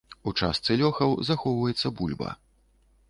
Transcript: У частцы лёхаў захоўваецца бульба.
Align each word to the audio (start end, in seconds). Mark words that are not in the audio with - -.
У 0.29 0.31
частцы 0.45 0.77
лёхаў 0.81 1.13
захоўваецца 1.29 1.87
бульба. 2.01 2.31